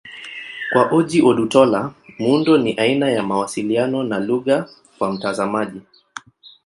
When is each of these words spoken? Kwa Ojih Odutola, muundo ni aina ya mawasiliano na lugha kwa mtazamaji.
Kwa 0.71 0.83
Ojih 0.97 1.25
Odutola, 1.29 1.81
muundo 2.19 2.57
ni 2.57 2.73
aina 2.73 3.09
ya 3.11 3.23
mawasiliano 3.23 4.03
na 4.03 4.19
lugha 4.19 4.69
kwa 4.97 5.11
mtazamaji. 5.11 5.81